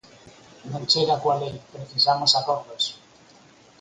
[0.71, 2.83] Non chega coa lei, precisamos acordos.